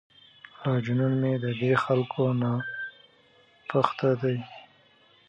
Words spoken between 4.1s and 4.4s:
دی.